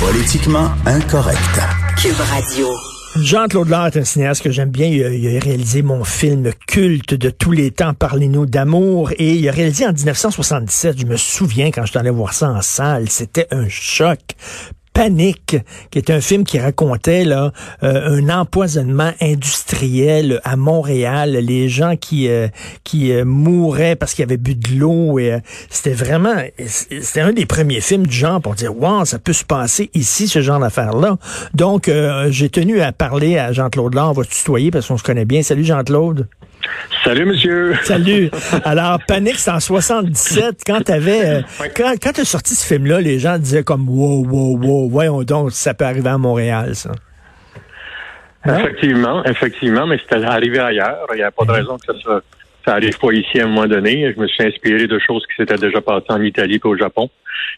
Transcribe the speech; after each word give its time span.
Politiquement 0.00 0.70
incorrect. 0.86 1.60
Cube 1.98 2.18
Radio. 2.32 2.68
Jean-Claude 3.16 3.68
Lard 3.68 3.88
est 3.88 3.98
un 3.98 4.04
cinéaste 4.04 4.42
que 4.42 4.50
j'aime 4.50 4.70
bien. 4.70 4.86
Il 4.86 5.04
a, 5.04 5.10
il 5.10 5.36
a, 5.36 5.40
réalisé 5.40 5.82
mon 5.82 6.04
film 6.04 6.52
culte 6.66 7.12
de 7.12 7.28
tous 7.28 7.52
les 7.52 7.70
temps, 7.70 7.92
Parlez-nous 7.92 8.46
d'amour. 8.46 9.12
Et 9.18 9.34
il 9.34 9.46
a 9.46 9.52
réalisé 9.52 9.86
en 9.86 9.92
1977, 9.92 11.00
je 11.00 11.06
me 11.06 11.18
souviens 11.18 11.70
quand 11.70 11.84
je 11.84 11.98
allé 11.98 12.08
voir 12.08 12.32
ça 12.32 12.48
en 12.48 12.62
salle, 12.62 13.10
c'était 13.10 13.46
un 13.50 13.68
choc. 13.68 14.20
Panique, 14.92 15.56
qui 15.90 15.98
est 15.98 16.10
un 16.10 16.20
film 16.20 16.44
qui 16.44 16.58
racontait 16.58 17.24
euh, 17.26 17.50
un 17.82 18.28
empoisonnement 18.28 19.12
industriel 19.20 20.40
à 20.44 20.56
Montréal, 20.56 21.32
les 21.32 21.68
gens 21.68 21.96
qui 21.96 22.28
euh, 22.28 22.48
qui 22.84 23.12
euh, 23.12 23.24
mouraient 23.24 23.96
parce 23.96 24.14
qu'ils 24.14 24.24
avaient 24.24 24.36
bu 24.36 24.56
de 24.56 24.78
l'eau 24.78 25.18
et 25.18 25.38
c'était 25.70 25.92
vraiment 25.92 26.34
c'était 26.66 27.20
un 27.20 27.32
des 27.32 27.46
premiers 27.46 27.80
films 27.80 28.06
du 28.06 28.14
genre 28.16 28.40
pour 28.40 28.54
dire 28.54 28.76
wow 28.76 29.04
ça 29.04 29.18
peut 29.18 29.32
se 29.32 29.44
passer 29.44 29.90
ici 29.94 30.28
ce 30.28 30.42
genre 30.42 30.58
d'affaires 30.58 30.96
là. 30.96 31.16
Donc 31.54 31.90
j'ai 32.30 32.48
tenu 32.48 32.80
à 32.80 32.92
parler 32.92 33.38
à 33.38 33.52
Jean-Claude 33.52 33.94
là, 33.94 34.08
on 34.08 34.12
va 34.12 34.24
se 34.24 34.30
tutoyer 34.30 34.70
parce 34.70 34.88
qu'on 34.88 34.98
se 34.98 35.04
connaît 35.04 35.24
bien. 35.24 35.42
Salut 35.42 35.64
Jean-Claude. 35.64 36.28
Salut, 37.04 37.24
monsieur. 37.24 37.74
Salut. 37.82 38.30
Alors, 38.64 38.98
Panique, 39.06 39.36
c'est 39.36 39.50
en 39.50 39.60
77. 39.60 40.62
Quand 40.66 40.80
t'avais, 40.80 41.24
euh, 41.24 41.40
quand, 41.76 41.92
quand 42.02 42.12
t'as 42.12 42.24
sorti 42.24 42.54
ce 42.54 42.66
film-là, 42.66 43.00
les 43.00 43.18
gens 43.18 43.38
disaient 43.38 43.64
comme, 43.64 43.88
wow, 43.88 44.24
wow, 44.26 44.58
wow, 44.58 44.88
voyons 44.88 45.22
donc, 45.22 45.52
ça 45.52 45.74
peut 45.74 45.84
arriver 45.84 46.10
à 46.10 46.18
Montréal, 46.18 46.74
ça. 46.74 46.90
Hein? 48.44 48.58
Effectivement, 48.58 49.24
effectivement, 49.24 49.86
mais 49.86 49.98
c'était 49.98 50.24
arrivé 50.24 50.58
ailleurs. 50.58 51.06
Il 51.12 51.16
n'y 51.16 51.22
a 51.22 51.30
pas 51.30 51.44
de 51.44 51.50
mhm. 51.50 51.56
raison 51.56 51.76
que 51.76 51.92
ça, 51.98 52.20
ça 52.64 52.72
arrive 52.74 52.98
pas 52.98 53.12
ici 53.12 53.40
à 53.40 53.44
un 53.44 53.48
moment 53.48 53.66
donné. 53.66 54.12
Je 54.14 54.20
me 54.20 54.26
suis 54.28 54.44
inspiré 54.44 54.86
de 54.86 54.98
choses 54.98 55.24
qui 55.26 55.36
s'étaient 55.36 55.58
déjà 55.58 55.80
passées 55.80 56.06
en 56.08 56.22
Italie 56.22 56.60
et 56.62 56.66
au 56.66 56.76
Japon. 56.76 57.10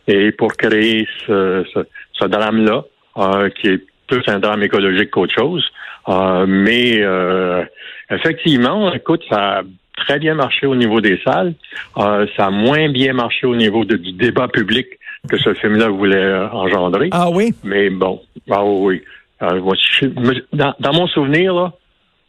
Et 0.09 0.33
pour 0.33 0.57
créer 0.57 1.07
ce, 1.27 1.65
ce, 1.73 1.81
ce 2.13 2.25
drame-là, 2.27 2.85
euh, 3.19 3.51
qui 3.51 3.69
est 3.69 3.85
plus 4.09 4.23
un 4.27 4.39
drame 4.39 4.63
écologique 4.63 5.11
qu'autre 5.11 5.35
chose, 5.35 5.65
euh, 6.09 6.47
mais 6.49 7.01
euh, 7.01 7.65
effectivement, 8.11 8.93
écoute, 8.93 9.23
ça 9.29 9.59
a 9.59 9.63
très 9.97 10.19
bien 10.19 10.35
marché 10.35 10.67
au 10.67 10.75
niveau 10.75 11.01
des 11.01 11.21
salles. 11.25 11.55
Euh, 11.99 12.27
ça 12.37 12.47
a 12.47 12.51
moins 12.51 12.89
bien 12.89 13.13
marché 13.13 13.47
au 13.47 13.55
niveau 13.55 13.85
du 13.85 14.13
débat 14.13 14.49
public 14.49 14.87
que 15.29 15.39
ce 15.39 15.55
film-là 15.55 15.89
voulait 15.89 16.35
engendrer. 16.53 17.09
Ah 17.13 17.31
oui? 17.31 17.55
Mais 17.63 17.91
bon, 17.91 18.21
ah 18.51 18.65
oui. 18.65 19.03
dans, 19.41 20.75
dans, 20.81 20.93
mon 20.93 21.07
souvenir, 21.07 21.55
là, 21.55 21.73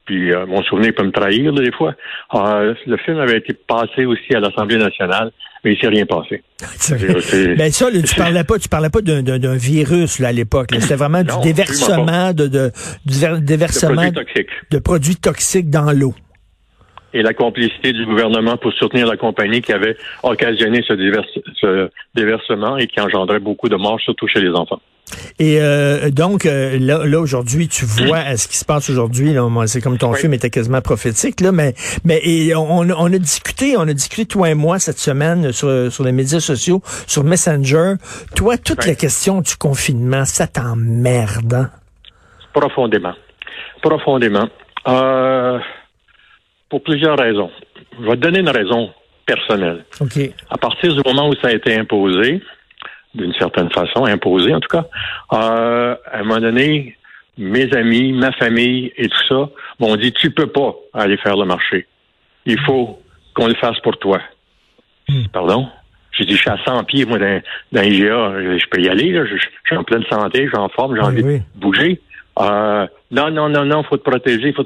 puis 0.06 0.32
mon 0.48 0.62
souvenir 0.64 0.94
peut 0.94 1.04
me 1.04 1.12
trahir 1.12 1.52
des 1.54 1.72
fois, 1.72 1.96
le 2.34 2.98
film 2.98 3.18
avait 3.18 3.38
été 3.38 3.54
passé 3.54 4.06
aussi 4.06 4.36
à 4.36 4.40
l'Assemblée 4.40 4.78
nationale 4.78 5.32
mais 5.64 5.73
il 5.73 5.80
s'est 5.80 5.88
rien 5.88 6.06
passé. 6.06 6.44
Ben, 7.58 7.72
ça, 7.72 7.88
tu 7.92 8.16
parlais 8.16 8.44
pas, 8.44 8.59
tu 8.59 8.69
parlais 8.69 8.89
pas 8.89 9.02
d'un 9.02 9.56
virus 9.56 10.19
là, 10.19 10.30
à 10.30 10.31
l'époque. 10.31 10.69
C'était 10.80 10.95
vraiment 10.95 11.23
du 11.23 11.33
déversement 11.44 12.33
de, 12.33 12.47
de, 12.47 12.72
du 13.06 13.42
déversement 13.42 13.91
de 13.91 14.11
produits 14.11 14.14
toxiques, 14.14 14.50
de 14.72 14.80
produits 14.80 15.16
toxiques 15.16 15.69
dans 15.69 15.91
l'eau. 15.91 16.13
Et 17.13 17.22
la 17.22 17.34
complicité 17.34 17.94
du 17.94 18.06
gouvernement 18.06 18.57
pour 18.57 18.73
soutenir 18.73 19.06
la 19.06 19.18
compagnie 19.18 19.62
qui 19.62 19.72
avait 19.72 19.96
occasionné 20.23 20.84
ce, 20.88 20.96
ce 21.62 21.90
déversement 22.16 22.78
et 22.78 22.88
qui 22.88 23.00
engendrait 23.00 23.40
beaucoup 23.40 23.69
de 23.69 23.75
morts, 23.75 24.00
surtout 24.02 24.28
chez 24.28 24.41
les 24.41 24.50
enfants. 24.50 24.81
Et 25.40 25.59
euh, 25.59 26.09
donc, 26.09 26.46
euh, 26.46 26.78
là, 26.79 27.06
là 27.06 27.19
aujourd'hui, 27.19 27.68
tu 27.68 27.85
vois 27.85 28.18
euh, 28.18 28.38
ce 28.38 28.47
qui 28.47 28.57
se 28.57 28.66
passe 28.66 28.90
aujourd'hui. 28.90 29.35
C'est 29.68 29.81
comme 29.81 29.97
ton 29.97 30.13
film 30.13 30.34
était 30.34 30.50
quasiment 30.50 30.81
prophétique, 30.81 31.41
là, 31.41 31.51
mais 31.51 31.74
mais 32.03 32.19
et 32.24 32.56
on, 32.56 32.79
on, 32.79 33.13
a 33.13 33.18
discuté, 33.18 33.75
on 33.78 33.81
a 33.81 33.94
discuté 33.94 34.25
toi 34.25 34.50
et 34.50 34.56
moi 34.56 34.79
cette 34.79 35.00
semaine 35.00 35.52
sur, 35.52 35.91
sur 35.91 36.03
les 36.03 36.12
médias 36.12 36.40
sociaux, 36.40 36.81
sur 37.07 37.23
Messenger. 37.23 37.96
Toi, 38.35 38.57
toutes 38.57 38.85
les 38.85 38.96
questions 38.96 39.41
du 39.41 39.56
confinement, 39.56 40.25
ça 40.25 40.47
t'emmerde. 40.47 41.53
Hein? 41.53 41.69
Profondément, 42.53 43.13
profondément. 43.81 44.47
pour 46.69 46.84
plusieurs 46.84 47.18
raisons. 47.18 47.50
Je 48.00 48.06
vais 48.06 48.16
te 48.16 48.22
donner 48.22 48.40
une 48.40 48.50
raison 48.50 48.90
personnelle. 49.25 49.85
Ok. 50.00 50.19
À 50.50 50.57
partir 50.57 50.94
du 50.94 51.02
moment 51.06 51.29
où 51.29 51.35
ça 51.35 51.47
a 51.50 51.52
été 51.52 51.75
imposé, 51.75 52.41
d'une 53.16 53.34
certaine 53.34 53.69
façon, 53.72 54.06
imposé 54.06 54.53
en 54.53 54.59
tout 54.59 54.69
cas. 54.69 54.85
Euh, 55.34 55.96
à 56.12 56.19
un 56.19 56.24
moment 56.24 56.40
donné, 56.40 56.97
mes 57.38 57.74
amis, 57.75 58.13
ma 58.13 58.31
famille 58.31 58.91
et 58.97 59.07
tout 59.07 59.28
ça 59.28 59.50
m'ont 59.79 59.96
dit 59.96 60.12
tu 60.13 60.31
peux 60.31 60.47
pas 60.47 60.75
aller 60.94 61.18
faire 61.18 61.38
le 61.38 61.46
marché. 61.46 61.88
Il 62.46 62.59
faut 62.59 63.00
qu'on 63.34 63.47
le 63.47 63.56
fasse 63.56 63.79
pour 63.79 63.97
toi. 63.97 64.19
Hmm. 65.09 65.23
Pardon? 65.31 65.68
J'ai 66.12 66.25
dit, 66.25 66.34
je 66.34 66.41
suis 66.41 66.50
à 66.50 66.57
100 66.63 66.84
pieds, 66.84 67.06
moi, 67.06 67.18
d'un 67.18 67.84
IGA. 67.84 68.57
Je 68.57 68.66
peux 68.69 68.81
y 68.81 68.88
aller, 68.88 69.12
là. 69.12 69.25
Je, 69.25 69.35
suis 69.35 69.75
en 69.75 69.84
pleine 69.84 70.03
santé, 70.12 70.47
j'ai 70.52 70.59
en 70.59 70.69
forme, 70.69 70.96
j'ai 70.96 71.02
envie 71.02 71.23
de 71.23 71.40
bouger. 71.56 72.00
Euh, 72.40 72.85
non, 73.09 73.31
non, 73.31 73.50
non, 73.50 73.66
non, 73.66 73.84
faut 73.84 73.97
te 73.97 74.07
protéger. 74.07 74.53
Faut 74.53 74.66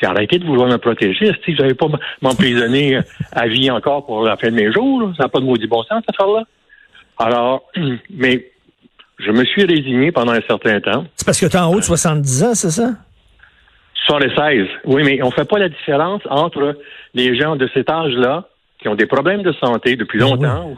C'est 0.00 0.06
arrêté 0.06 0.38
de 0.38 0.46
vouloir 0.46 0.68
me 0.68 0.78
protéger. 0.78 1.30
Si 1.44 1.52
vous 1.52 1.60
n'avez 1.60 1.74
pas 1.74 1.88
m'emprisonner 2.22 3.00
à 3.32 3.46
vie 3.48 3.70
encore 3.70 4.06
pour 4.06 4.22
la 4.22 4.38
fin 4.38 4.48
de 4.48 4.54
mes 4.54 4.72
jours, 4.72 5.12
ça 5.18 5.24
n'a 5.24 5.28
pas 5.28 5.40
de 5.40 5.44
maudit 5.44 5.66
bon 5.66 5.82
sens, 5.82 6.02
cette 6.06 6.14
affaire-là? 6.14 6.44
Alors, 7.18 7.64
mais 8.10 8.50
je 9.18 9.30
me 9.30 9.44
suis 9.44 9.64
résigné 9.64 10.12
pendant 10.12 10.32
un 10.32 10.40
certain 10.46 10.80
temps. 10.80 11.04
C'est 11.16 11.26
parce 11.26 11.40
que 11.40 11.46
tu 11.46 11.56
es 11.56 11.60
en 11.60 11.72
haut 11.72 11.80
de 11.80 11.84
70 11.84 12.44
ans, 12.44 12.54
c'est 12.54 12.70
ça? 12.70 12.90
16. 14.08 14.66
Oui, 14.84 15.02
mais 15.04 15.22
on 15.22 15.26
ne 15.26 15.32
fait 15.32 15.48
pas 15.48 15.58
la 15.58 15.68
différence 15.68 16.22
entre 16.30 16.78
les 17.14 17.38
gens 17.38 17.56
de 17.56 17.68
cet 17.74 17.90
âge-là 17.90 18.48
qui 18.80 18.88
ont 18.88 18.94
des 18.94 19.06
problèmes 19.06 19.42
de 19.42 19.52
santé 19.52 19.96
depuis 19.96 20.18
ben 20.18 20.30
longtemps 20.30 20.76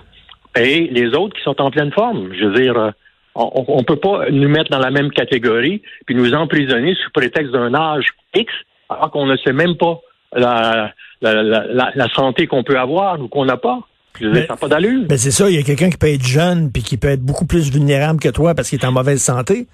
et 0.56 0.88
les 0.90 1.14
autres 1.14 1.36
qui 1.36 1.42
sont 1.42 1.60
en 1.60 1.70
pleine 1.70 1.92
forme. 1.92 2.32
Je 2.34 2.46
veux 2.46 2.60
dire, 2.60 2.76
euh, 2.76 2.90
on 3.34 3.78
ne 3.78 3.84
peut 3.84 3.96
pas 3.96 4.30
nous 4.30 4.48
mettre 4.48 4.70
dans 4.70 4.78
la 4.78 4.90
même 4.90 5.10
catégorie 5.10 5.82
puis 6.06 6.14
nous 6.14 6.34
emprisonner 6.34 6.94
sous 6.96 7.10
prétexte 7.12 7.52
d'un 7.52 7.74
âge 7.74 8.06
X 8.34 8.52
alors 8.88 9.10
qu'on 9.10 9.26
ne 9.26 9.36
sait 9.36 9.52
même 9.52 9.76
pas 9.76 10.00
la, 10.32 10.92
la, 11.22 11.42
la, 11.42 11.92
la 11.94 12.08
santé 12.08 12.46
qu'on 12.46 12.64
peut 12.64 12.78
avoir 12.78 13.20
ou 13.20 13.28
qu'on 13.28 13.44
n'a 13.44 13.56
pas. 13.56 13.80
Ça 14.18 14.56
pas 14.56 14.68
d'allure. 14.68 15.06
Ben 15.08 15.16
c'est 15.16 15.30
ça, 15.30 15.48
il 15.48 15.56
y 15.56 15.58
a 15.58 15.62
quelqu'un 15.62 15.88
qui 15.88 15.96
peut 15.96 16.08
être 16.08 16.26
jeune 16.26 16.70
puis 16.72 16.82
qui 16.82 16.96
peut 16.96 17.08
être 17.08 17.22
beaucoup 17.22 17.46
plus 17.46 17.70
vulnérable 17.70 18.20
que 18.20 18.28
toi 18.28 18.54
parce 18.54 18.68
qu'il 18.68 18.78
est 18.78 18.86
en 18.86 18.92
mauvaise 18.92 19.22
santé. 19.22 19.66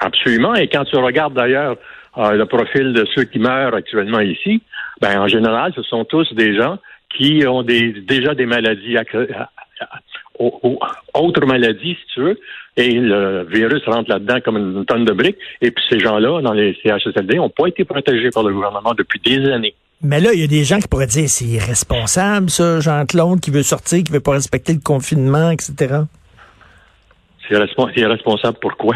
Absolument. 0.00 0.54
Et 0.54 0.68
quand 0.68 0.84
tu 0.84 0.96
regardes 0.96 1.34
d'ailleurs 1.34 1.76
euh, 2.16 2.32
le 2.32 2.46
profil 2.46 2.92
de 2.92 3.06
ceux 3.14 3.24
qui 3.24 3.38
meurent 3.38 3.74
actuellement 3.74 4.20
ici, 4.20 4.62
ben 5.00 5.20
en 5.20 5.28
général, 5.28 5.72
ce 5.76 5.82
sont 5.82 6.04
tous 6.04 6.32
des 6.34 6.56
gens 6.56 6.78
qui 7.16 7.46
ont 7.46 7.62
des, 7.62 7.92
déjà 7.92 8.34
des 8.34 8.46
maladies, 8.46 8.96
autres 11.14 11.46
maladies, 11.46 11.96
si 12.00 12.14
tu 12.14 12.20
veux, 12.20 12.38
et 12.76 12.92
le 12.92 13.44
virus 13.44 13.82
rentre 13.86 14.10
là-dedans 14.10 14.40
comme 14.44 14.56
une 14.56 14.84
tonne 14.84 15.04
de 15.04 15.12
briques. 15.12 15.38
Et 15.60 15.70
puis 15.70 15.84
ces 15.88 15.98
gens-là, 15.98 16.42
dans 16.42 16.52
les 16.52 16.76
CHSLD, 16.82 17.36
n'ont 17.36 17.50
pas 17.50 17.66
été 17.66 17.84
protégés 17.84 18.30
par 18.30 18.42
le 18.42 18.52
gouvernement 18.52 18.94
depuis 18.94 19.20
des 19.20 19.50
années. 19.50 19.74
Mais 20.02 20.20
là, 20.20 20.32
il 20.32 20.40
y 20.40 20.44
a 20.44 20.46
des 20.46 20.64
gens 20.64 20.78
qui 20.78 20.88
pourraient 20.88 21.06
dire 21.06 21.28
c'est 21.28 21.44
irresponsable, 21.44 22.50
ça, 22.50 22.80
Jean-Claude, 22.80 23.40
qui 23.40 23.50
veut 23.50 23.62
sortir, 23.62 24.02
qui 24.04 24.12
veut 24.12 24.20
pas 24.20 24.32
respecter 24.32 24.72
le 24.72 24.80
confinement, 24.80 25.50
etc. 25.50 26.02
C'est 27.48 27.56
irresponsable 27.96 28.58
pourquoi? 28.60 28.94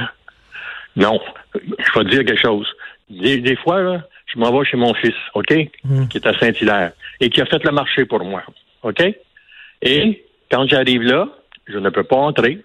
Non. 0.97 1.21
Je 1.55 1.99
vais 1.99 2.05
te 2.05 2.11
dire 2.11 2.25
quelque 2.25 2.41
chose. 2.41 2.67
Des, 3.09 3.57
fois, 3.57 3.83
là, 3.83 4.03
je 4.27 4.39
m'en 4.39 4.57
vais 4.57 4.65
chez 4.65 4.77
mon 4.77 4.95
fils, 4.95 5.15
OK? 5.35 5.53
Hmm. 5.85 6.07
Qui 6.09 6.19
est 6.19 6.27
à 6.27 6.39
Saint-Hilaire 6.39 6.93
et 7.21 7.31
qui 7.31 7.41
a 7.41 7.47
fait 7.47 7.63
le 7.65 7.73
marché 7.73 8.05
pour 8.05 8.23
moi. 8.25 8.43
OK? 8.83 9.03
Et 9.83 10.25
quand 10.51 10.67
j'arrive 10.69 11.03
là, 11.03 11.29
je 11.67 11.79
ne 11.79 11.89
peux 11.91 12.05
pas 12.05 12.17
entrer. 12.17 12.63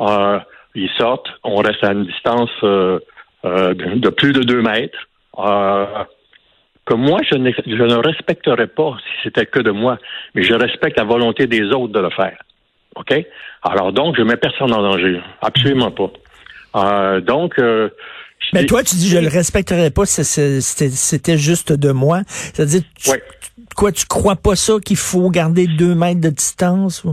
Euh, 0.00 0.38
ils 0.74 0.90
sortent, 0.96 1.28
on 1.42 1.56
reste 1.56 1.82
à 1.82 1.92
une 1.92 2.06
distance 2.06 2.50
euh, 2.62 3.00
euh, 3.44 3.74
de, 3.74 4.08
plus 4.10 4.32
de 4.32 4.42
deux 4.42 4.62
mètres. 4.62 4.98
Que 6.88 6.94
moi, 6.94 7.18
je 7.30 7.36
ne, 7.36 7.50
je 7.50 7.82
ne 7.82 7.96
respecterais 7.96 8.66
pas 8.66 8.96
si 8.98 9.24
c'était 9.24 9.44
que 9.44 9.60
de 9.60 9.70
moi, 9.70 9.98
mais 10.34 10.42
je 10.42 10.54
respecte 10.54 10.96
la 10.96 11.04
volonté 11.04 11.46
des 11.46 11.64
autres 11.64 11.92
de 11.92 12.00
le 12.00 12.10
faire. 12.10 12.38
OK? 12.96 13.12
Alors 13.62 13.92
donc, 13.92 14.16
je 14.16 14.22
mets 14.22 14.38
personne 14.38 14.72
en 14.72 14.80
danger. 14.80 15.20
Absolument 15.42 15.90
pas. 15.90 16.10
Euh, 16.76 17.20
donc, 17.20 17.58
euh, 17.58 17.90
mais 18.54 18.64
toi, 18.64 18.82
tu 18.82 18.94
dis 18.94 19.08
je 19.08 19.18
le 19.18 19.28
respecterais 19.28 19.90
pas 19.90 20.06
si 20.06 20.24
c'était 20.24 21.36
juste 21.36 21.72
de 21.72 21.92
moi. 21.92 22.20
C'est-à-dire, 22.26 22.82
quoi, 23.76 23.92
tu 23.92 24.06
crois 24.06 24.36
pas 24.36 24.56
ça 24.56 24.74
qu'il 24.82 24.96
faut 24.96 25.28
garder 25.28 25.66
deux 25.66 25.94
mètres 25.94 26.20
de 26.20 26.30
distance? 26.30 27.04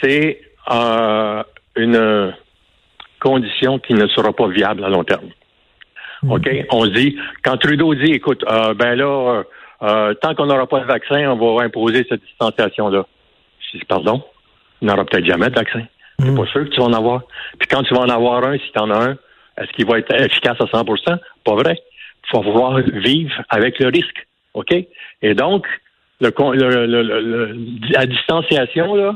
C'est 0.00 0.40
euh, 0.70 1.42
une 1.74 2.34
condition 3.20 3.80
qui 3.80 3.94
ne 3.94 4.06
sera 4.08 4.32
pas 4.32 4.46
viable 4.46 4.84
à 4.84 4.88
long 4.88 5.02
terme. 5.02 5.30
OK? 6.30 6.48
On 6.70 6.86
dit, 6.86 7.16
quand 7.42 7.56
Trudeau 7.56 7.94
dit, 7.94 8.12
écoute, 8.12 8.44
euh, 8.50 8.74
ben 8.74 8.94
là, 8.94 9.04
euh, 9.04 9.42
euh, 9.82 10.14
tant 10.14 10.34
qu'on 10.34 10.46
n'aura 10.46 10.66
pas 10.66 10.80
de 10.80 10.86
vaccin, 10.86 11.30
on 11.30 11.36
va 11.56 11.64
imposer 11.64 12.06
cette 12.08 12.22
distanciation-là. 12.22 13.04
Je 13.72 13.78
dis, 13.78 13.84
pardon? 13.84 14.22
Il 14.80 14.88
n'aura 14.88 15.04
peut-être 15.04 15.26
jamais 15.26 15.50
de 15.50 15.54
vaccin. 15.54 15.82
C'est 16.20 16.34
pas 16.36 16.46
sûr 16.46 16.64
que 16.64 16.68
tu 16.70 16.80
vas 16.80 16.86
en 16.86 16.92
avoir. 16.92 17.22
Puis 17.58 17.66
quand 17.68 17.82
tu 17.82 17.92
vas 17.94 18.00
en 18.02 18.08
avoir 18.08 18.44
un, 18.44 18.56
si 18.58 18.70
tu 18.72 18.78
en 18.78 18.90
as 18.90 19.10
un, 19.10 19.16
est-ce 19.58 19.70
qu'il 19.72 19.86
va 19.86 19.98
être 19.98 20.12
efficace 20.14 20.56
à 20.60 20.64
100% 20.64 21.18
Pas 21.44 21.54
vrai. 21.54 21.78
Tu 22.22 22.36
vas 22.36 22.42
pouvoir 22.42 22.78
vivre 22.78 23.32
avec 23.48 23.78
le 23.80 23.88
risque. 23.88 24.26
OK? 24.54 24.72
Et 25.22 25.34
donc, 25.34 25.66
le- 26.20 26.30
le- 26.86 26.86
le- 26.86 27.56
la 27.90 28.06
distanciation 28.06 28.94
là, 28.94 29.14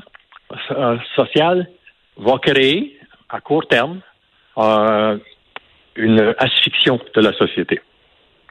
euh, 0.72 0.96
sociale 1.14 1.68
va 2.18 2.38
créer, 2.38 2.98
à 3.30 3.40
court 3.40 3.66
terme, 3.68 4.00
euh, 4.58 5.16
une 5.98 6.34
asphyxion 6.38 6.98
de 7.14 7.20
la 7.20 7.32
société. 7.34 7.80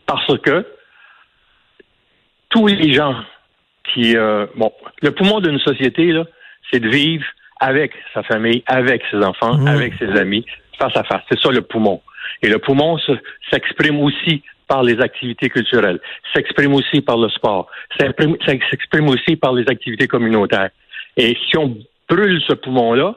Parce 0.06 0.38
que 0.40 0.66
tous 2.50 2.68
les 2.68 2.94
gens 2.94 3.16
qui... 3.94 4.16
euh, 4.16 4.46
bon, 4.56 4.72
le 5.02 5.12
poumon 5.12 5.40
d'une 5.40 5.60
société, 5.60 6.12
là, 6.12 6.26
c'est 6.72 6.80
de 6.80 6.90
vivre 6.90 7.26
avec 7.60 7.94
sa 8.14 8.24
famille, 8.24 8.64
avec 8.68 9.02
ses 9.12 9.18
enfants, 9.24 9.58
Mhm. 9.58 9.68
avec 9.68 9.94
ses 10.00 10.10
amis, 10.20 10.46
face 10.80 10.96
à 10.96 11.04
face. 11.04 11.24
C'est 11.30 11.40
ça 11.40 11.50
le 11.52 11.62
poumon. 11.62 12.02
Et 12.42 12.50
le 12.50 12.60
poumon 12.60 12.98
se- 13.00 13.12
s'exprime 13.50 14.00
aussi 14.00 14.44
par 14.68 14.84
les 14.84 15.00
activités 15.00 15.50
culturelles, 15.50 16.00
s'exprime 16.34 16.74
aussi 16.74 17.02
par 17.02 17.18
le 17.18 17.30
sport, 17.30 17.68
s'exprime 17.98 19.08
aussi 19.10 19.36
par 19.38 19.54
les 19.54 19.64
activités 19.70 20.08
communautaires. 20.08 20.70
Et 21.16 21.38
si 21.50 21.58
on 21.58 21.78
brûle 22.10 22.42
ce 22.48 22.54
poumon-là, 22.54 23.16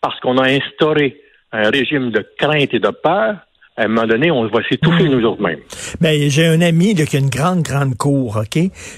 parce 0.00 0.18
qu'on 0.20 0.38
a 0.38 0.48
instauré 0.48 1.20
un 1.52 1.68
régime 1.70 2.10
de 2.10 2.24
crainte 2.38 2.72
et 2.74 2.78
de 2.78 2.90
peur, 2.90 3.36
à 3.78 3.84
un 3.84 3.88
moment 3.88 4.06
donné, 4.08 4.30
on 4.32 4.42
va 4.48 4.58
s'étouffer 4.68 5.04
nous 5.08 5.24
autres 5.24 5.40
mêmes. 5.40 5.60
Ben, 6.00 6.28
j'ai 6.28 6.46
un 6.46 6.60
ami 6.60 6.94
là, 6.94 7.06
qui 7.06 7.16
a 7.16 7.20
une 7.20 7.30
grande, 7.30 7.62
grande 7.62 7.96
cour, 7.96 8.36
OK? 8.36 8.50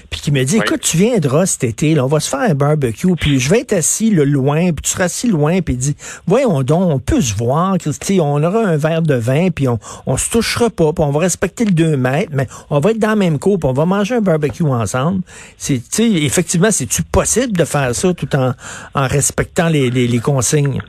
Puis 0.09 0.19
qui 0.21 0.31
me 0.31 0.43
dit, 0.43 0.57
Ouais. 0.57 0.63
écoute, 0.65 0.81
tu 0.81 0.97
viendras 0.97 1.45
cet 1.45 1.63
été, 1.63 1.93
là, 1.93 2.03
on 2.03 2.07
va 2.07 2.19
se 2.19 2.29
faire 2.29 2.39
un 2.39 2.55
barbecue, 2.55 3.15
puis 3.15 3.39
je 3.39 3.49
vais 3.51 3.59
être 3.59 3.73
assis 3.73 4.09
là, 4.09 4.25
loin, 4.25 4.71
puis 4.73 4.81
tu 4.83 4.89
seras 4.89 5.03
assis 5.03 5.27
loin, 5.27 5.61
puis 5.61 5.75
il 5.75 5.77
dit, 5.77 5.95
voyons 6.25 6.63
donc, 6.63 6.89
on 6.91 6.97
peut 6.99 7.21
se 7.21 7.35
voir, 7.35 7.77
on 8.19 8.43
aura 8.43 8.65
un 8.65 8.77
verre 8.77 9.03
de 9.03 9.13
vin, 9.13 9.49
puis 9.51 9.67
on, 9.67 9.77
on 10.07 10.17
se 10.17 10.31
touchera 10.31 10.71
pas, 10.71 10.91
puis 10.93 11.03
on 11.05 11.11
va 11.11 11.19
respecter 11.19 11.63
le 11.65 11.71
2 11.71 11.95
mètres, 11.97 12.31
mais 12.33 12.47
on 12.71 12.79
va 12.79 12.89
être 12.91 12.99
dans 12.99 13.09
la 13.09 13.15
même 13.15 13.37
cour, 13.37 13.59
puis 13.59 13.69
on 13.69 13.73
va 13.73 13.85
manger 13.85 14.15
un 14.15 14.21
barbecue 14.21 14.63
ensemble. 14.63 15.21
C'est, 15.57 15.75
tu 15.77 15.83
sais, 15.91 16.11
effectivement, 16.23 16.71
c'est-tu 16.71 17.03
possible 17.03 17.53
de 17.55 17.65
faire 17.65 17.93
ça 17.93 18.13
tout 18.15 18.35
en, 18.35 18.53
en 18.95 19.07
respectant 19.07 19.69
les, 19.69 19.91
les, 19.91 20.07
les 20.07 20.19
consignes? 20.19 20.81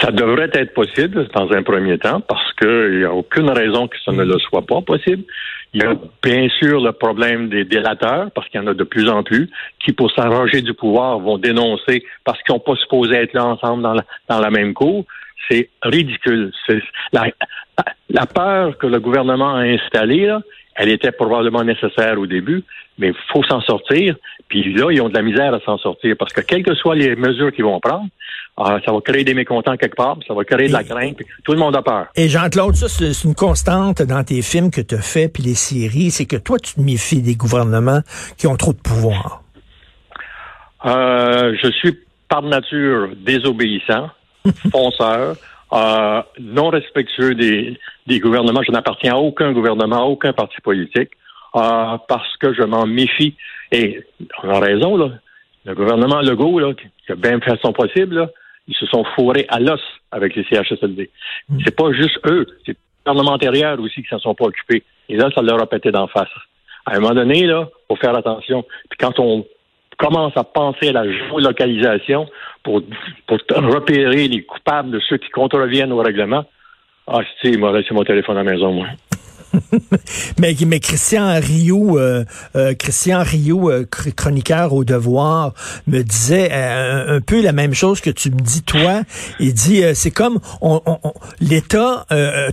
Ça 0.00 0.10
devrait 0.10 0.50
être 0.54 0.72
possible 0.72 1.28
dans 1.34 1.52
un 1.52 1.62
premier 1.62 1.98
temps 1.98 2.20
parce 2.20 2.52
qu'il 2.54 2.98
n'y 2.98 3.04
a 3.04 3.12
aucune 3.12 3.50
raison 3.50 3.88
que 3.88 3.96
ça 4.04 4.12
ne 4.12 4.24
le 4.24 4.38
soit 4.38 4.62
pas 4.62 4.80
possible. 4.80 5.22
Il 5.74 5.82
y 5.82 5.84
a 5.84 5.94
bien 6.22 6.48
sûr 6.48 6.80
le 6.80 6.92
problème 6.92 7.48
des 7.48 7.64
délateurs 7.64 8.30
parce 8.34 8.48
qu'il 8.48 8.60
y 8.60 8.64
en 8.64 8.66
a 8.66 8.74
de 8.74 8.84
plus 8.84 9.08
en 9.08 9.22
plus 9.22 9.50
qui, 9.80 9.92
pour 9.92 10.10
s'arranger 10.12 10.62
du 10.62 10.74
pouvoir, 10.74 11.18
vont 11.18 11.38
dénoncer 11.38 12.04
parce 12.24 12.42
qu'ils 12.42 12.54
n'ont 12.54 12.60
pas 12.60 12.76
supposé 12.76 13.16
être 13.16 13.34
là 13.34 13.46
ensemble 13.46 13.82
dans 13.82 14.40
la, 14.40 14.50
même 14.50 14.74
cour. 14.74 15.04
C'est 15.50 15.68
ridicule. 15.82 16.52
La 17.12 18.26
peur 18.26 18.78
que 18.78 18.86
le 18.86 19.00
gouvernement 19.00 19.54
a 19.56 19.60
installée, 19.60 20.26
là, 20.26 20.40
elle 20.74 20.88
était 20.88 21.12
probablement 21.12 21.64
nécessaire 21.64 22.18
au 22.18 22.26
début, 22.26 22.62
mais 22.98 23.08
il 23.08 23.14
faut 23.32 23.42
s'en 23.44 23.60
sortir. 23.60 24.16
Puis 24.48 24.72
là, 24.74 24.90
ils 24.90 25.00
ont 25.00 25.08
de 25.08 25.14
la 25.14 25.22
misère 25.22 25.52
à 25.54 25.60
s'en 25.60 25.78
sortir 25.78 26.16
parce 26.18 26.32
que 26.32 26.40
quelles 26.40 26.62
que 26.62 26.74
soient 26.74 26.94
les 26.94 27.14
mesures 27.16 27.52
qu'ils 27.52 27.64
vont 27.64 27.80
prendre, 27.80 28.08
euh, 28.66 28.78
ça 28.84 28.92
va 28.92 29.00
créer 29.00 29.24
des 29.24 29.34
mécontents 29.34 29.76
quelque 29.76 29.96
part, 29.96 30.18
ça 30.26 30.34
va 30.34 30.44
créer 30.44 30.68
de 30.68 30.72
la 30.72 30.84
crainte, 30.84 31.16
puis 31.16 31.26
tout 31.44 31.52
le 31.52 31.58
monde 31.58 31.76
a 31.76 31.82
peur. 31.82 32.06
Et 32.16 32.28
Jean-Claude, 32.28 32.74
ça, 32.74 32.88
c'est 32.88 33.24
une 33.24 33.34
constante 33.34 34.02
dans 34.02 34.24
tes 34.24 34.42
films 34.42 34.70
que 34.70 34.80
tu 34.80 34.94
as 34.94 35.02
fait, 35.02 35.28
puis 35.28 35.42
les 35.42 35.54
séries, 35.54 36.10
c'est 36.10 36.26
que 36.26 36.36
toi, 36.36 36.58
tu 36.58 36.74
te 36.74 36.80
méfies 36.80 37.22
des 37.22 37.34
gouvernements 37.34 38.00
qui 38.36 38.46
ont 38.46 38.56
trop 38.56 38.72
de 38.72 38.80
pouvoir. 38.80 39.42
Euh, 40.84 41.54
je 41.62 41.70
suis 41.70 41.98
par 42.28 42.42
nature 42.42 43.10
désobéissant, 43.16 44.08
fonceur, 44.72 45.36
euh, 45.72 46.22
non 46.40 46.70
respectueux 46.70 47.34
des, 47.34 47.78
des 48.06 48.20
gouvernements. 48.20 48.62
Je 48.62 48.72
n'appartiens 48.72 49.14
à 49.14 49.18
aucun 49.18 49.52
gouvernement, 49.52 50.02
à 50.02 50.04
aucun 50.06 50.32
parti 50.32 50.60
politique, 50.62 51.10
euh, 51.54 51.98
parce 52.08 52.36
que 52.38 52.52
je 52.54 52.62
m'en 52.62 52.86
méfie. 52.86 53.36
Et 53.70 54.02
on 54.42 54.50
a 54.50 54.60
raison, 54.60 54.96
là. 54.96 55.10
Le 55.64 55.74
gouvernement 55.74 56.20
Legault, 56.20 56.58
là, 56.58 56.72
qui 56.74 57.12
a 57.12 57.14
bien 57.14 57.38
fait 57.40 57.58
son 57.62 57.72
possible, 57.72 58.16
là, 58.16 58.28
ils 58.68 58.74
se 58.74 58.86
sont 58.86 59.04
fourrés 59.16 59.46
à 59.48 59.60
l'os 59.60 59.80
avec 60.10 60.34
les 60.36 60.44
CHSLD. 60.44 61.10
C'est 61.64 61.76
pas 61.76 61.92
juste 61.92 62.18
eux, 62.26 62.46
c'est 62.64 62.72
les 62.72 62.76
gouvernements 63.04 63.34
antérieurs 63.34 63.80
aussi 63.80 64.02
qui 64.02 64.08
s'en 64.08 64.18
sont 64.18 64.34
pas 64.34 64.44
occupés. 64.44 64.82
Et 65.08 65.16
là, 65.16 65.30
ça 65.34 65.42
leur 65.42 65.60
a 65.60 65.66
pété 65.66 65.90
d'en 65.90 66.06
face. 66.06 66.28
À 66.86 66.96
un 66.96 67.00
moment 67.00 67.14
donné, 67.14 67.46
là, 67.46 67.68
faut 67.88 67.96
faire 67.96 68.16
attention. 68.16 68.64
Puis 68.88 68.98
quand 68.98 69.18
on 69.18 69.44
commence 69.98 70.36
à 70.36 70.44
penser 70.44 70.88
à 70.88 70.92
la 70.92 71.10
géolocalisation 71.10 72.26
pour, 72.62 72.82
pour 73.26 73.38
repérer 73.48 74.28
les 74.28 74.42
coupables 74.42 74.90
de 74.90 75.00
ceux 75.00 75.18
qui 75.18 75.30
contreviennent 75.30 75.92
au 75.92 75.98
règlement, 75.98 76.44
ah, 77.06 77.20
si, 77.40 77.50
il 77.50 77.58
m'a 77.58 77.72
laissé 77.72 77.92
mon 77.94 78.04
téléphone 78.04 78.36
à 78.36 78.42
la 78.42 78.52
maison, 78.52 78.72
moi. 78.72 78.86
Mais, 80.38 80.56
mais 80.66 80.80
Christian 80.80 81.38
Rio, 81.40 81.98
euh, 81.98 82.24
euh, 82.56 82.74
Christian 82.74 83.22
Rio, 83.22 83.70
euh, 83.70 83.84
chr- 83.84 84.12
chroniqueur 84.14 84.72
au 84.72 84.84
Devoir, 84.84 85.54
me 85.86 86.02
disait 86.02 86.50
un, 86.52 87.20
peu 87.20 87.42
la 87.42 87.52
même 87.52 87.74
chose 87.74 88.00
que 88.00 88.10
tu 88.10 88.30
me 88.30 88.40
dis 88.40 88.62
toi. 88.62 89.02
Il 89.40 89.52
dit 89.54 89.82
c'est 89.94 90.10
comme 90.10 90.38
on, 90.60 90.80
on- 90.86 90.98
l'État 91.40 92.06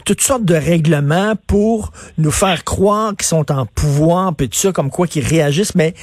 toutes 0.05 0.21
sortes 0.21 0.45
de 0.45 0.55
règlements 0.55 1.33
pour 1.47 1.91
nous 2.17 2.31
faire 2.31 2.63
croire 2.63 3.15
qu'ils 3.15 3.27
sont 3.27 3.51
en 3.51 3.65
pouvoir, 3.65 4.35
puis 4.35 4.49
tout 4.49 4.57
ça, 4.59 4.71
comme 4.71 4.89
quoi 4.89 5.07
qu'ils 5.07 5.25
réagissent, 5.25 5.75
mais 5.75 5.93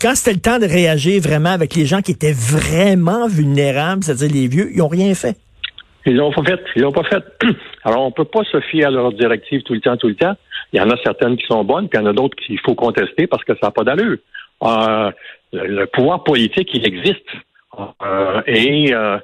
quand 0.00 0.14
c'était 0.14 0.32
le 0.34 0.40
temps 0.40 0.58
de 0.58 0.66
réagir 0.66 1.20
vraiment 1.20 1.50
avec 1.50 1.74
les 1.74 1.86
gens 1.86 2.00
qui 2.02 2.12
étaient 2.12 2.32
vraiment 2.32 3.26
vulnérables, 3.28 4.04
c'est-à-dire 4.04 4.30
les 4.30 4.46
vieux, 4.48 4.70
ils 4.74 4.80
ont 4.82 4.88
rien 4.88 5.14
fait. 5.14 5.36
Ils 6.06 6.16
l'ont 6.16 6.32
pas 6.32 6.42
fait. 6.44 6.60
Ils 6.76 6.82
l'ont 6.82 6.92
pas 6.92 7.04
fait. 7.04 7.22
Alors, 7.84 8.06
on 8.06 8.10
peut 8.10 8.24
pas 8.24 8.44
se 8.44 8.60
fier 8.60 8.84
à 8.86 8.90
leurs 8.90 9.12
directives 9.12 9.62
tout 9.62 9.74
le 9.74 9.80
temps, 9.80 9.96
tout 9.96 10.08
le 10.08 10.14
temps. 10.14 10.36
Il 10.72 10.78
y 10.78 10.82
en 10.82 10.90
a 10.90 10.96
certaines 11.02 11.36
qui 11.36 11.46
sont 11.46 11.64
bonnes, 11.64 11.88
puis 11.88 11.98
il 11.98 12.02
y 12.02 12.06
en 12.06 12.10
a 12.10 12.12
d'autres 12.12 12.36
qu'il 12.36 12.58
faut 12.60 12.74
contester 12.74 13.26
parce 13.26 13.44
que 13.44 13.54
ça 13.54 13.66
n'a 13.66 13.70
pas 13.70 13.84
d'allure. 13.84 14.18
Euh, 14.62 15.10
le, 15.52 15.84
pouvoir 15.86 16.24
politique, 16.24 16.70
il 16.74 16.86
existe. 16.86 17.28
Euh, 18.02 18.42
et 18.46 18.94
euh, 18.94 19.18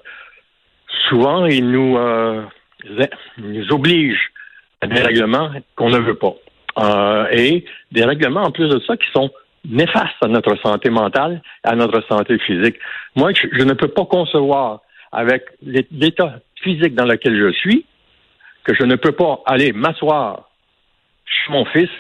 souvent, 1.09 1.47
il 1.47 1.71
nous, 1.71 1.97
euh, 1.97 2.43
nous 3.39 3.73
oblige 3.73 4.31
à 4.81 4.87
des 4.87 5.01
règlements 5.01 5.51
qu'on 5.77 5.91
ne 5.91 5.99
veut 5.99 6.17
pas. 6.17 6.35
Euh, 6.79 7.27
et 7.33 7.65
des 7.93 8.05
règlements, 8.05 8.43
en 8.43 8.51
plus 8.51 8.69
de 8.69 8.81
ça, 8.81 8.97
qui 8.97 9.07
sont 9.13 9.31
néfastes 9.65 10.23
à 10.23 10.29
notre 10.29 10.57
santé 10.57 10.91
mentale, 10.91 11.43
à 11.65 11.75
notre 11.75 12.03
santé 12.07 12.39
physique. 12.39 12.77
Moi, 13.15 13.33
je 13.35 13.63
ne 13.63 13.73
peux 13.73 13.89
pas 13.89 14.05
concevoir 14.05 14.81
avec 15.13 15.45
l'é- 15.63 15.87
l'état 15.91 16.41
physique 16.63 16.95
dans 16.95 17.05
lequel 17.05 17.37
je 17.37 17.53
suis 17.53 17.85
que 18.65 18.75
je 18.75 18.83
ne 18.85 18.97
peux 18.97 19.13
pas 19.13 19.41
aller 19.47 19.73
m'asseoir 19.73 20.49
chez 21.25 21.53
mon 21.53 21.65
fils, 21.67 21.91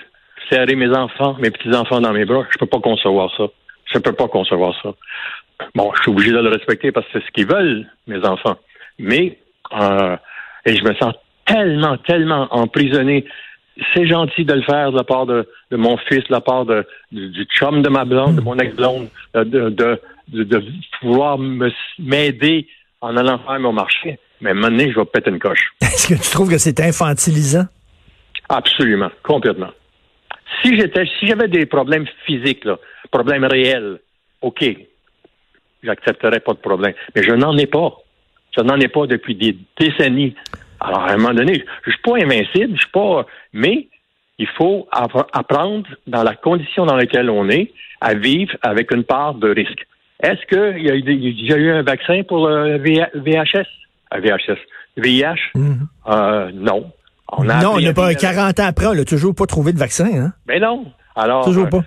serrer 0.51 0.75
mes 0.75 0.91
enfants, 0.91 1.37
mes 1.39 1.51
petits-enfants 1.51 2.01
dans 2.01 2.13
mes 2.13 2.25
bras. 2.25 2.45
Je 2.53 2.59
peux 2.59 2.67
pas 2.67 2.81
concevoir 2.81 3.35
ça. 3.37 3.45
Je 3.93 3.99
peux 3.99 4.13
pas 4.13 4.29
concevoir 4.29 4.75
ça. 4.83 4.93
Bon, 5.75 5.93
je 5.95 6.03
suis 6.03 6.11
obligé 6.11 6.33
de 6.33 6.39
le 6.39 6.49
respecter 6.49 6.93
parce 6.93 7.07
que 7.07 7.13
c'est 7.21 7.27
ce 7.27 7.31
qu'ils 7.31 7.47
veulent, 7.47 7.87
mes 8.07 8.25
enfants. 8.25 8.57
Mais, 8.99 9.39
euh, 9.81 10.17
et 10.65 10.75
je 10.77 10.83
me 10.83 10.95
sens 10.95 11.15
tellement, 11.47 11.97
tellement 11.99 12.49
emprisonné. 12.51 13.25
C'est 13.95 14.07
gentil 14.07 14.45
de 14.45 14.55
le 14.55 14.63
faire 14.63 14.91
de 14.91 14.97
la 14.97 15.05
part 15.05 15.27
de, 15.27 15.47
mon 15.71 15.97
fils, 15.99 16.25
de 16.25 16.33
la 16.33 16.41
part 16.41 16.65
de, 16.65 16.85
du, 17.13 17.45
chum 17.45 17.83
de 17.83 17.89
ma 17.89 18.05
blonde, 18.05 18.37
de 18.37 18.41
mon 18.41 18.57
ex-blonde, 18.59 19.09
de, 19.35 19.45
de, 19.45 20.01
de, 20.29 20.43
de, 20.45 21.73
m'aider 21.99 22.67
en 23.00 23.17
allant 23.17 23.38
faire 23.38 23.59
mon 23.61 23.73
marché. 23.73 24.19
Mais 24.41 24.53
maintenant, 24.55 24.85
je 24.91 24.99
vais 24.99 25.05
péter 25.07 25.31
une 25.31 25.38
coche. 25.38 25.71
Est-ce 25.81 26.09
que 26.09 26.15
tu 26.15 26.31
trouves 26.31 26.50
que 26.50 26.59
c'est 26.59 26.79
infantilisant? 26.81 27.67
Absolument, 28.49 29.11
complètement. 29.23 29.71
Si 30.62 30.76
j'étais, 30.76 31.05
si 31.19 31.26
j'avais 31.26 31.49
des 31.49 31.67
problèmes 31.67 32.07
physiques, 32.26 32.65
là, 32.65 32.79
problèmes 33.11 33.45
réels, 33.45 33.99
OK, 34.43 34.65
j'accepterais 35.83 36.41
pas 36.41 36.53
de 36.53 36.59
problème. 36.59 36.95
Mais 37.15 37.23
je 37.23 37.33
n'en 37.33 37.57
ai 37.57 37.67
pas. 37.67 37.93
Je 38.57 38.62
n'en 38.62 38.79
ai 38.79 38.88
pas 38.88 39.07
depuis 39.07 39.35
des 39.35 39.57
décennies. 39.79 40.35
Alors, 40.81 41.00
à 41.05 41.12
un 41.12 41.17
moment 41.17 41.35
donné, 41.35 41.65
je 41.85 41.91
suis 41.91 42.00
pas 42.03 42.17
invincible, 42.17 42.75
je 42.75 42.81
suis 42.83 42.91
pas, 42.93 43.26
mais 43.53 43.88
il 44.38 44.47
faut 44.49 44.87
appre- 44.93 45.26
apprendre 45.33 45.87
dans 46.07 46.23
la 46.23 46.35
condition 46.35 46.85
dans 46.87 46.97
laquelle 46.97 47.31
on 47.31 47.49
est 47.49 47.73
à 48.00 48.15
vivre 48.15 48.55
avec 48.62 48.93
une 48.93 49.05
part 49.05 49.35
de 49.35 49.49
risque. 49.50 49.87
Est-ce 50.23 50.47
qu'il 50.47 50.83
y 50.83 51.47
y 51.47 51.53
a 51.53 51.57
eu 51.57 51.71
un 51.71 51.83
vaccin 51.83 52.23
pour 52.27 52.49
le 52.49 52.79
VH- 52.79 53.11
VHS? 53.15 53.67
Euh, 54.15 54.21
VHS. 54.21 54.59
VIH? 54.97 55.35
Euh, 56.09 56.51
non. 56.55 56.91
On 57.29 57.49
a 57.49 57.61
non, 57.61 57.73
on 57.75 57.81
n'a 57.81 57.93
pas 57.93 58.03
vivre 58.03 58.03
avec- 58.05 58.19
40 58.19 58.61
ans 58.61 58.67
après, 58.67 58.87
on 58.87 58.95
n'a 58.95 59.05
toujours 59.05 59.35
pas 59.35 59.47
trouvé 59.47 59.73
de 59.73 59.79
vaccin, 59.79 60.07
hein? 60.15 60.33
mais 60.47 60.59
non. 60.61 60.87
Alors, 61.17 61.45
Toujours 61.45 61.67
euh, 61.67 61.71
pas. 61.71 61.85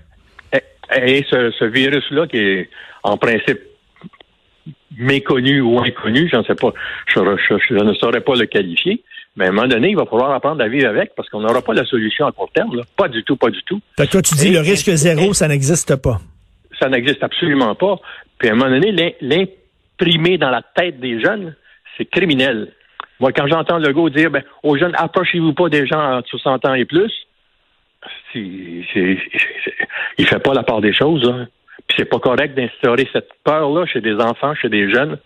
Et, 0.54 1.20
et 1.20 1.26
ce, 1.30 1.52
ce 1.58 1.66
virus-là, 1.66 2.28
qui 2.28 2.38
est 2.38 2.70
en 3.04 3.18
principe 3.18 3.60
méconnu 4.98 5.62
ou 5.62 5.80
inconnu, 5.80 6.28
je 6.32 6.38
ne 6.38 6.44
sais 6.44 6.56
pas, 6.56 6.74
je, 7.08 7.20
je, 7.70 7.74
ne 7.76 7.94
saurais 7.94 8.22
pas 8.22 8.36
le 8.36 8.46
qualifier. 8.46 9.04
Mais 9.36 9.46
à 9.46 9.50
un 9.50 9.52
moment 9.52 9.68
donné, 9.68 9.90
il 9.92 9.96
va 9.96 10.06
falloir 10.06 10.32
apprendre 10.32 10.62
à 10.64 10.68
vivre 10.68 10.90
avec 10.90 11.16
parce 11.16 11.30
qu'on 11.30 11.40
n'aura 11.42 11.62
pas 11.62 11.74
la 11.74 11.86
solution 11.86 12.26
à 12.26 12.32
court 12.32 12.50
terme. 12.54 12.76
Là. 12.76 12.84
Pas 12.98 13.08
du 13.08 13.24
tout, 13.24 13.38
pas 13.38 13.50
du 13.50 13.62
tout. 13.64 13.80
Fait 13.98 14.08
que 14.08 14.12
toi, 14.12 14.22
tu 14.22 14.36
dis 14.36 14.48
Et- 14.50 14.52
le 14.52 14.60
risque 14.60 14.88
et- 14.90 14.98
zéro, 14.98 15.34
ça 15.34 15.48
n'existe 15.48 15.96
pas. 15.96 16.20
Ça 16.80 16.90
n'existe 16.90 17.24
absolument 17.24 17.76
pas. 17.76 17.98
Puis 18.38 18.50
à 18.50 18.54
un 18.54 18.56
moment 18.56 18.70
donné, 18.72 18.92
l'im- 18.92 19.12
l'imprimer 20.00 20.38
dans 20.38 20.50
la 20.50 20.62
tête 20.62 21.00
des 21.00 21.20
jeunes, 21.22 21.56
c'est 21.98 22.06
criminel. 22.06 22.72
Moi, 23.20 23.34
quand 23.34 23.48
j'entends 23.48 23.78
Legault 23.80 24.10
dire 24.10 24.32
ben, 24.32 24.44
aux 24.64 24.78
jeunes, 24.78 24.94
approchez-vous 24.96 25.54
pas 25.54 25.68
des 25.70 25.86
gens 25.86 26.18
entre 26.18 26.30
60 26.30 26.66
ans 26.66 26.74
et 26.74 26.86
plus, 26.86 27.12
il 28.34 28.86
fait 30.26 30.40
pas 30.40 30.54
la 30.54 30.64
part 30.64 30.82
des 30.82 30.94
choses. 30.94 31.24
Là. 31.24 31.46
Puis 31.88 31.98
c'est 31.98 32.06
pas 32.06 32.20
correct 32.20 32.56
d'instaurer 32.56 33.08
cette 33.12 33.30
peur-là 33.44 33.86
chez 33.86 34.02
des 34.02 34.16
enfants, 34.16 34.54
chez 34.56 34.70
des 34.70 34.90
jeunes. 34.92 35.18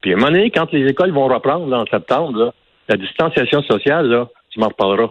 Puis 0.00 0.12
à 0.12 0.16
un 0.16 0.18
moment 0.18 0.32
donné, 0.32 0.50
quand 0.50 0.70
les 0.72 0.86
écoles 0.88 1.12
vont 1.12 1.26
reprendre 1.28 1.66
là, 1.68 1.80
en 1.80 1.86
septembre, 1.86 2.38
là, 2.38 2.52
la 2.88 2.96
distanciation 2.96 3.62
sociale, 3.62 4.06
là, 4.08 4.28
tu 4.50 4.60
m'en 4.60 4.68
reparleras. 4.68 5.10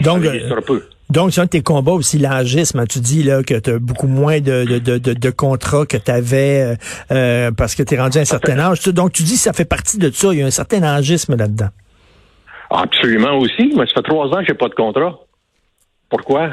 Donc, 0.00 0.24
euh, 0.24 0.60
peu. 0.66 0.82
Donc, 1.10 1.32
c'est 1.32 1.40
un 1.40 1.44
de 1.44 1.50
tes 1.50 1.62
combats 1.62 1.92
aussi, 1.92 2.18
l'agisme. 2.18 2.80
hein. 2.80 2.86
Tu 2.88 2.98
dis 3.00 3.22
là 3.22 3.42
que 3.42 3.54
tu 3.58 3.70
as 3.70 3.78
beaucoup 3.78 4.06
moins 4.08 4.40
de, 4.40 4.64
de, 4.64 4.78
de, 4.78 4.98
de, 4.98 5.12
de 5.12 5.30
contrats 5.30 5.86
que 5.86 5.96
tu 5.96 6.10
avais 6.10 6.76
parce 7.56 7.74
que 7.74 7.82
tu 7.82 7.94
es 7.94 7.98
rendu 8.00 8.18
à 8.18 8.22
un 8.22 8.24
certain 8.24 8.58
âge. 8.58 8.82
Donc, 8.84 9.12
tu 9.12 9.22
dis 9.22 9.34
que 9.34 9.38
ça 9.40 9.52
fait 9.52 9.64
partie 9.66 9.98
de 9.98 10.10
ça. 10.10 10.28
Il 10.32 10.38
y 10.40 10.42
a 10.42 10.46
un 10.46 10.50
certain 10.50 10.82
agisme 10.82 11.36
là-dedans. 11.36 11.68
Absolument 12.70 13.38
aussi. 13.38 13.70
Moi, 13.74 13.86
ça 13.86 13.94
fait 13.96 14.02
trois 14.02 14.26
ans 14.28 14.38
que 14.40 14.46
j'ai 14.48 14.54
pas 14.54 14.68
de 14.68 14.74
contrat. 14.74 15.18
Pourquoi? 16.08 16.50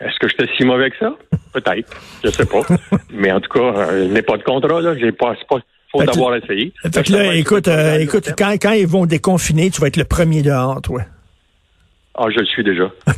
Est-ce 0.00 0.18
que 0.20 0.28
j'étais 0.28 0.46
si 0.56 0.64
mauvais 0.64 0.90
que 0.90 0.96
ça? 0.98 1.12
Peut-être. 1.52 1.90
Je 2.22 2.28
sais 2.30 2.44
pas. 2.44 2.60
Mais 3.10 3.32
en 3.32 3.40
tout 3.40 3.48
cas, 3.48 3.60
euh, 3.60 4.08
je 4.08 4.12
n'ai 4.12 4.22
pas 4.22 4.36
de 4.36 4.42
contrat, 4.42 4.80
là. 4.82 4.94
J'ai 4.98 5.10
pas, 5.12 5.34
c'est 5.38 5.48
pas, 5.48 5.56
faut 5.90 6.00
que- 6.00 6.04
d'avoir 6.04 6.36
essayé. 6.36 6.72
Fait 6.92 7.02
que 7.02 7.12
là, 7.12 7.34
écoute, 7.34 7.66
euh, 7.68 7.98
écoute, 7.98 8.30
quand, 8.36 8.52
quand 8.60 8.72
ils 8.72 8.86
vont 8.86 9.06
déconfiner, 9.06 9.70
tu 9.70 9.80
vas 9.80 9.86
être 9.88 9.96
le 9.96 10.04
premier 10.04 10.42
dehors, 10.42 10.82
toi. 10.82 11.00
Ah, 12.18 12.24
je 12.34 12.40
le 12.40 12.46
suis 12.46 12.64
déjà. 12.64 12.90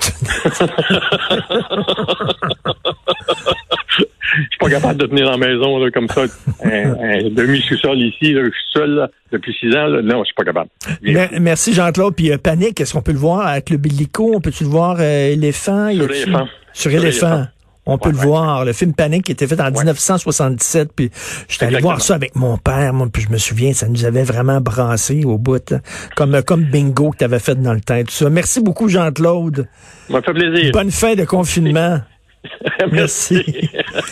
Je 4.31 4.43
suis 4.43 4.59
pas 4.61 4.69
capable 4.69 5.01
de 5.01 5.07
tenir 5.07 5.25
la 5.31 5.37
maison, 5.39 5.79
là, 5.79 5.91
comme 5.91 6.09
ça. 6.09 6.23
Un, 6.63 6.93
un 6.93 7.23
demi-sous-sol 7.31 7.97
ici, 7.99 8.35
là, 8.35 8.43
je 8.45 8.51
suis 8.51 8.73
seul, 8.73 8.91
là, 8.91 9.09
depuis 9.33 9.55
six 9.59 9.75
ans, 9.75 9.87
là. 9.87 10.03
Non, 10.03 10.19
je 10.21 10.27
suis 10.27 10.35
pas 10.35 10.45
capable. 10.45 10.69
Mer- 11.03 11.31
merci 11.41 11.73
Jean-Claude. 11.73 12.15
Puis 12.15 12.31
euh, 12.31 12.37
Panique, 12.39 12.79
est-ce 12.81 12.93
qu'on 12.93 13.01
peut 13.03 13.13
le 13.13 13.19
voir 13.19 13.47
avec 13.47 13.71
le 13.71 13.79
Billico? 13.79 14.33
On 14.35 14.41
peut-tu 14.41 14.65
le 14.65 14.71
voir 14.71 14.97
euh, 15.01 15.33
éléphant? 15.33 15.91
Sur 15.93 16.11
éléphant. 16.11 16.47
Sur 16.75 16.91
Sur 16.91 17.01
éléphant. 17.01 17.27
éléphant. 17.27 17.47
On 17.91 17.99
peut 17.99 18.11
Ouais, 18.11 18.13
le 18.15 18.19
ouais. 18.21 18.27
voir. 18.27 18.65
Le 18.65 18.73
film 18.73 18.93
Panique 18.93 19.25
qui 19.25 19.33
était 19.33 19.47
fait 19.47 19.61
en 19.61 19.71
1977. 19.71 20.91
Puis 20.95 21.11
j'étais 21.49 21.67
allé 21.67 21.81
voir 21.81 22.01
ça 22.01 22.15
avec 22.15 22.37
mon 22.37 22.57
père. 22.59 22.93
Moi, 22.93 23.09
puis 23.13 23.23
je 23.23 23.31
me 23.31 23.39
souviens, 23.39 23.73
ça 23.73 23.89
nous 23.89 24.05
avait 24.05 24.23
vraiment 24.23 24.61
brassé 24.61 25.25
au 25.25 25.39
bout. 25.39 25.71
là. 25.71 25.79
Comme, 26.17 26.41
comme 26.43 26.63
bingo 26.65 27.11
que 27.11 27.17
tu 27.19 27.25
avais 27.25 27.39
fait 27.41 27.55
dans 27.61 27.73
le 27.73 27.81
temps. 27.81 28.01
Tout 28.05 28.11
ça. 28.13 28.31
Merci 28.31 28.61
beaucoup, 28.61 28.89
Jean-Claude. 28.89 29.67
Ça 30.07 30.13
m'a 30.13 30.23
fait 30.23 30.33
plaisir. 30.33 30.71
Bonne 30.73 30.91
fin 30.91 31.15
de 31.15 31.25
confinement. 31.25 32.01
Merci. 32.93 33.43